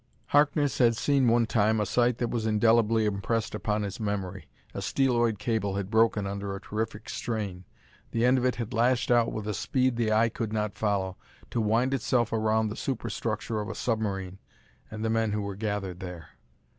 Harkness 0.29 0.79
had 0.79 0.95
seen 0.97 1.27
one 1.27 1.45
time 1.45 1.79
a 1.79 1.85
sight 1.85 2.17
that 2.17 2.31
was 2.31 2.47
indelibly 2.47 3.05
impressed 3.05 3.53
upon 3.53 3.83
his 3.83 3.99
memory. 3.99 4.47
A 4.73 4.81
steeloid 4.81 5.37
cable 5.37 5.75
had 5.75 5.91
broken 5.91 6.25
under 6.25 6.55
a 6.55 6.59
terrific 6.59 7.07
strain; 7.07 7.65
the 8.09 8.25
end 8.25 8.39
of 8.39 8.43
it 8.45 8.55
had 8.55 8.73
lashed 8.73 9.11
out 9.11 9.31
with 9.31 9.47
a 9.47 9.53
speed 9.53 9.97
the 9.97 10.11
eye 10.11 10.29
could 10.29 10.51
not 10.51 10.73
follow, 10.73 11.17
to 11.51 11.61
wind 11.61 11.93
itself 11.93 12.33
around 12.33 12.69
the 12.69 12.75
superstructure 12.75 13.61
of 13.61 13.69
a 13.69 13.75
submarine 13.75 14.39
and 14.89 15.05
the 15.05 15.09
men 15.11 15.33
who 15.33 15.41
were 15.43 15.55
gathered 15.55 15.99
there. 15.99 16.29